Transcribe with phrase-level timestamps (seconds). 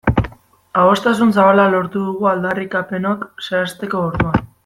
[0.83, 4.51] Adostasun zabala lortu dugu aldarrikapenok zehazteko orduan.